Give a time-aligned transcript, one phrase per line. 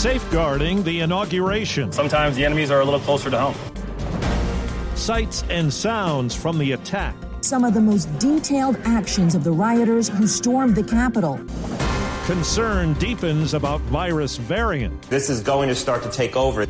[0.00, 1.92] Safeguarding the inauguration.
[1.92, 4.96] Sometimes the enemies are a little closer to home.
[4.96, 7.14] Sights and sounds from the attack.
[7.42, 11.38] Some of the most detailed actions of the rioters who stormed the Capitol.
[12.24, 15.02] Concern deepens about virus variant.
[15.10, 16.64] This is going to start to take over.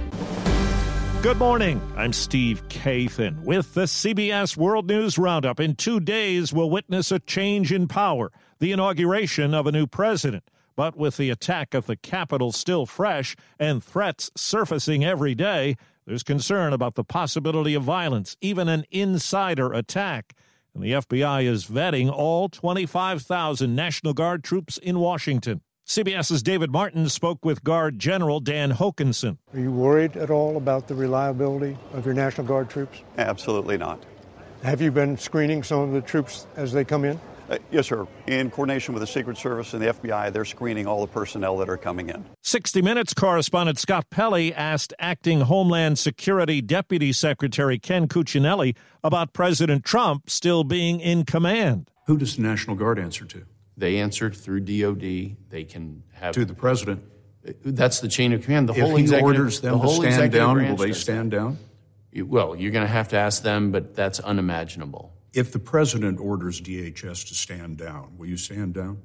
[1.22, 1.80] Good morning.
[1.96, 5.60] I'm Steve Kathan with the CBS World News Roundup.
[5.60, 10.42] In two days, we'll witness a change in power, the inauguration of a new president.
[10.80, 16.22] But with the attack of the Capitol still fresh and threats surfacing every day, there's
[16.22, 20.32] concern about the possibility of violence, even an insider attack.
[20.72, 25.60] And the FBI is vetting all 25,000 National Guard troops in Washington.
[25.86, 29.36] CBS's David Martin spoke with Guard General Dan Hokanson.
[29.52, 33.02] Are you worried at all about the reliability of your National Guard troops?
[33.18, 34.02] Absolutely not.
[34.62, 37.20] Have you been screening some of the troops as they come in?
[37.50, 38.06] Uh, yes, sir.
[38.28, 41.68] In coordination with the Secret Service and the FBI, they're screening all the personnel that
[41.68, 42.24] are coming in.
[42.42, 49.84] 60 Minutes correspondent Scott Pelley asked acting Homeland Security Deputy Secretary Ken Cuccinelli about President
[49.84, 51.90] Trump still being in command.
[52.06, 53.44] Who does the National Guard answer to?
[53.76, 55.36] They answer through DOD.
[55.48, 57.02] They can have To the president.
[57.64, 58.68] That's the chain of command.
[58.68, 60.92] The if whole he executive, orders them the to whole stand executive down, will they
[60.92, 61.36] stand that.
[61.36, 61.58] down?
[62.12, 65.12] You- Well, you're going to have to ask them, but that's unimaginable.
[65.32, 69.00] If the president orders DHS to stand down, will you stand down?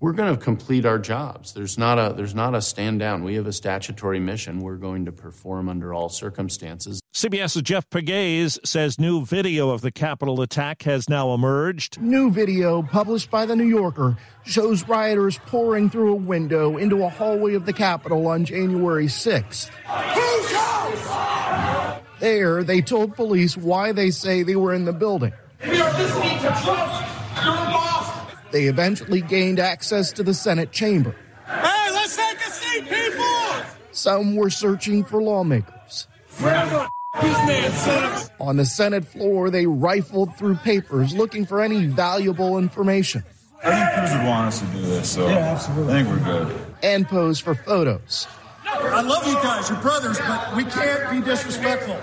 [0.00, 1.52] We're going to complete our jobs.
[1.52, 3.24] There's not a there's not a stand down.
[3.24, 4.60] We have a statutory mission.
[4.60, 7.00] We're going to perform under all circumstances.
[7.14, 12.00] CBS's Jeff Pegues says new video of the Capitol attack has now emerged.
[12.00, 17.08] New video published by The New Yorker shows rioters pouring through a window into a
[17.08, 19.68] hallway of the Capitol on January 6th.
[19.68, 22.02] Whose house?
[22.20, 25.32] There, they told police why they say they were in the building.
[25.66, 26.92] We are listening to Trump.
[27.44, 28.32] Your boss.
[28.50, 31.14] They eventually gained access to the Senate chamber.
[31.46, 33.66] Hey, let's take a seat, people.
[33.92, 36.06] Some were searching for lawmakers.
[38.40, 43.24] On the Senate floor, they rifled through papers looking for any valuable information
[43.64, 45.92] I think Cruz would want us to do this, so yeah, absolutely.
[45.94, 46.56] I think we're good.
[46.82, 48.28] and pose for photos.
[48.64, 51.98] I love you guys, your brothers, but we can't be disrespectful.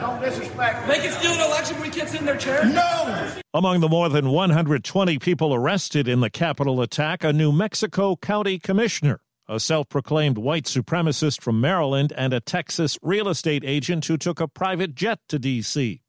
[0.00, 0.86] Don't disrespect.
[0.88, 2.64] They can steal an election when we can't in their chair.
[2.64, 3.32] No.
[3.52, 8.58] Among the more than 120 people arrested in the Capitol attack, a New Mexico County
[8.58, 14.16] commissioner, a self proclaimed white supremacist from Maryland, and a Texas real estate agent who
[14.16, 16.00] took a private jet to D.C.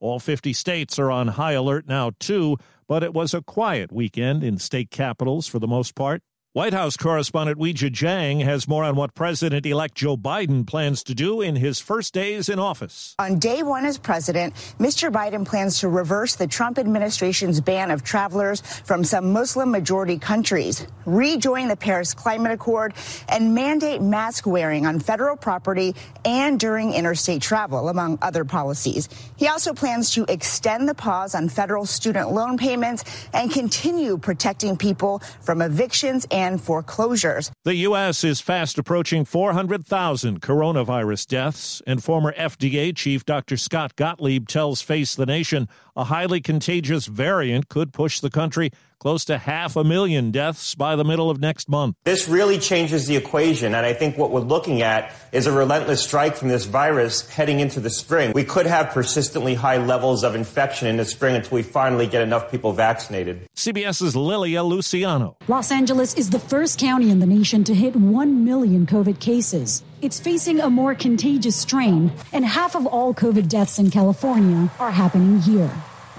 [0.00, 2.56] All 50 states are on high alert now, too,
[2.88, 6.22] but it was a quiet weekend in state capitals for the most part.
[6.52, 11.14] White House correspondent Weijia Jiang has more on what President elect Joe Biden plans to
[11.14, 13.14] do in his first days in office.
[13.20, 15.12] On day one as president, Mr.
[15.12, 20.88] Biden plans to reverse the Trump administration's ban of travelers from some Muslim majority countries,
[21.06, 22.94] rejoin the Paris Climate Accord,
[23.28, 25.94] and mandate mask wearing on federal property
[26.24, 29.08] and during interstate travel, among other policies.
[29.36, 34.76] He also plans to extend the pause on federal student loan payments and continue protecting
[34.76, 37.50] people from evictions and foreclosures.
[37.64, 38.24] The U.S.
[38.24, 43.56] is fast approaching 400,000 coronavirus deaths, and former FDA Chief Dr.
[43.56, 48.70] Scott Gottlieb tells Face the Nation a highly contagious variant could push the country
[49.00, 51.96] close to half a million deaths by the middle of next month.
[52.04, 56.02] This really changes the equation, and I think what we're looking at is a relentless
[56.02, 58.32] strike from this virus heading into the spring.
[58.34, 62.20] We could have persistently high levels of infection in the spring until we finally get
[62.20, 63.48] enough people vaccinated.
[63.56, 65.38] CBS's Lilia Luciano.
[65.48, 69.82] Los Angeles is the first county in the nation to hit 1 million COVID cases.
[70.02, 74.90] It's facing a more contagious strain, and half of all COVID deaths in California are
[74.90, 75.70] happening here.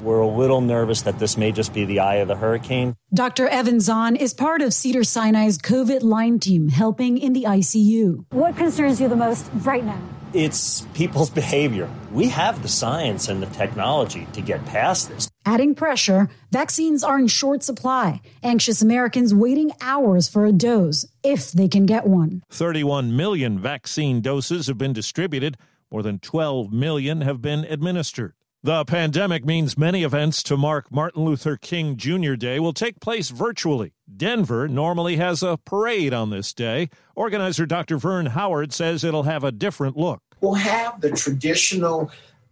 [0.01, 2.95] We're a little nervous that this may just be the eye of the hurricane.
[3.13, 3.47] Dr.
[3.47, 8.25] Evan Zahn is part of Cedars-Sinai's COVID line team helping in the ICU.
[8.31, 10.01] What concerns you the most right now?
[10.33, 11.87] It's people's behavior.
[12.11, 15.29] We have the science and the technology to get past this.
[15.45, 18.21] Adding pressure, vaccines are in short supply.
[18.41, 22.41] Anxious Americans waiting hours for a dose, if they can get one.
[22.49, 25.57] 31 million vaccine doses have been distributed.
[25.91, 28.33] More than 12 million have been administered.
[28.63, 32.35] The pandemic means many events to mark Martin Luther King Jr.
[32.35, 33.93] Day will take place virtually.
[34.15, 36.91] Denver normally has a parade on this day.
[37.15, 37.97] Organizer Dr.
[37.97, 40.21] Vern Howard says it'll have a different look.
[40.41, 42.11] We'll have the traditional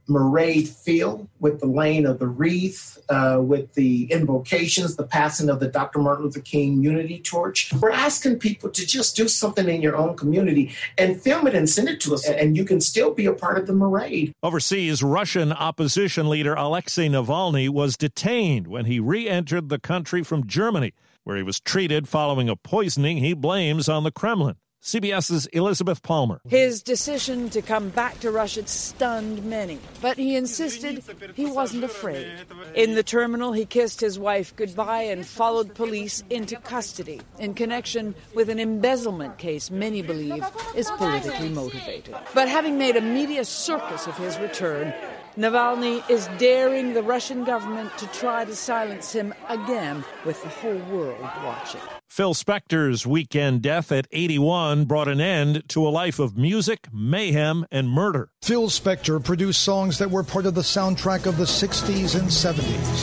[0.09, 5.59] Marade feel with the laying of the wreath, uh, with the invocations, the passing of
[5.59, 5.99] the Dr.
[5.99, 7.71] Martin Luther King Unity Torch.
[7.73, 11.69] We're asking people to just do something in your own community and film it and
[11.69, 14.33] send it to us, and you can still be a part of the Marade.
[14.43, 20.47] Overseas, Russian opposition leader Alexei Navalny was detained when he re entered the country from
[20.47, 24.55] Germany, where he was treated following a poisoning he blames on the Kremlin.
[24.81, 26.39] CBS's Elizabeth Palmer.
[26.47, 31.03] His decision to come back to Russia stunned many, but he insisted
[31.35, 32.31] he wasn't afraid.
[32.75, 38.15] In the terminal, he kissed his wife goodbye and followed police into custody in connection
[38.33, 40.45] with an embezzlement case many believe
[40.75, 42.15] is politically motivated.
[42.33, 44.93] But having made a media circus of his return,
[45.39, 50.77] Navalny is daring the Russian government to try to silence him again with the whole
[50.91, 51.79] world watching.
[52.09, 57.65] Phil Spector's weekend death at 81 brought an end to a life of music, mayhem,
[57.71, 58.31] and murder.
[58.41, 62.99] Phil Spector produced songs that were part of the soundtrack of the 60s and 70s.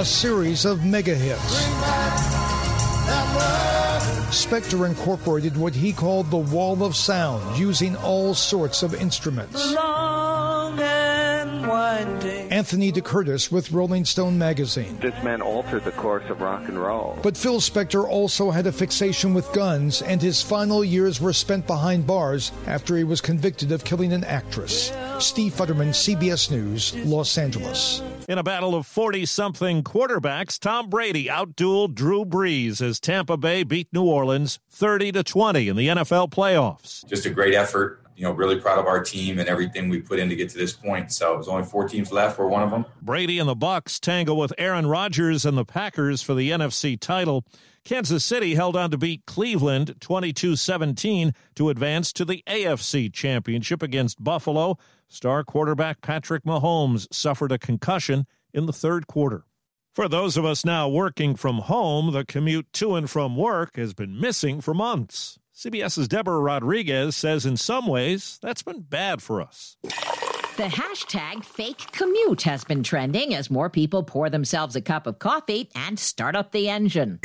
[0.00, 1.66] A series of mega hits.
[4.30, 9.74] Spector incorporated what he called the wall of sound, using all sorts of instruments.
[12.58, 14.98] Anthony DeCurtis with Rolling Stone magazine.
[15.00, 17.16] This man altered the course of rock and roll.
[17.22, 21.68] But Phil Spector also had a fixation with guns, and his final years were spent
[21.68, 24.90] behind bars after he was convicted of killing an actress.
[25.20, 28.02] Steve Futterman, CBS News, Los Angeles.
[28.28, 33.62] In a battle of 40 something quarterbacks, Tom Brady outdueled Drew Brees as Tampa Bay
[33.62, 37.06] beat New Orleans 30 to 20 in the NFL playoffs.
[37.06, 40.18] Just a great effort you know, really proud of our team and everything we put
[40.18, 41.12] in to get to this point.
[41.12, 42.36] So there's only four teams left.
[42.36, 42.84] We're one of them.
[43.00, 47.44] Brady and the Bucs tangle with Aaron Rodgers and the Packers for the NFC title.
[47.84, 54.22] Kansas City held on to beat Cleveland 22-17 to advance to the AFC Championship against
[54.22, 54.78] Buffalo.
[55.06, 59.44] Star quarterback Patrick Mahomes suffered a concussion in the third quarter.
[59.94, 63.94] For those of us now working from home, the commute to and from work has
[63.94, 65.38] been missing for months.
[65.58, 69.76] CBS's Deborah Rodriguez says in some ways that's been bad for us.
[70.56, 75.18] The hashtag fake commute has been trending as more people pour themselves a cup of
[75.18, 77.18] coffee and start up the engine.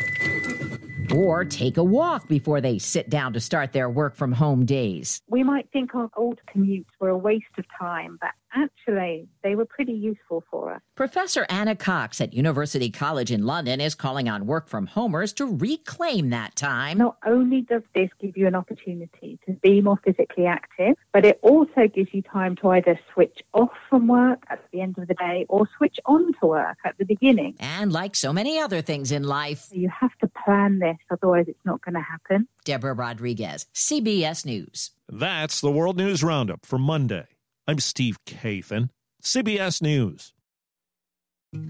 [1.14, 5.22] Or take a walk before they sit down to start their work from home days.
[5.28, 9.66] We might think our old commutes were a waste of time, but actually, they were
[9.66, 10.82] pretty useful for us.
[10.96, 15.46] Professor Anna Cox at University College in London is calling on work from homers to
[15.46, 16.98] reclaim that time.
[16.98, 21.40] Not only does this give you an opportunity to be more physically active, but it
[21.42, 25.16] also gives you time to either switch off from work at the end of the
[25.16, 27.56] day or switch on to work at the beginning.
[27.60, 31.66] And like so many other things in life, you have to plan this, otherwise, it's
[31.66, 32.48] not going to happen.
[32.66, 34.92] Deborah Rodriguez, CBS News.
[35.10, 37.28] That's the World News Roundup for Monday.
[37.68, 38.90] I'm Steve Kathan,
[39.24, 40.34] CBS News.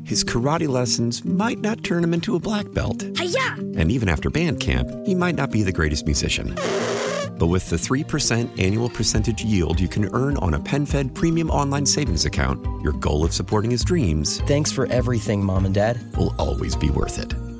[0.06, 3.04] His karate lessons might not turn him into a black belt.
[3.18, 3.56] Hi-ya!
[3.78, 6.56] And even after band camp, he might not be the greatest musician.
[7.38, 11.86] But with the 3% annual percentage yield you can earn on a PenFed premium online
[11.86, 14.40] savings account, your goal of supporting his dreams.
[14.42, 16.00] Thanks for everything, Mom and Dad.
[16.16, 17.34] Will always be worth it.